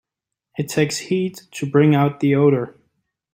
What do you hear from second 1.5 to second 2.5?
to bring out the